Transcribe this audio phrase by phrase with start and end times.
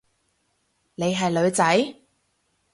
[0.95, 1.93] 你係女仔？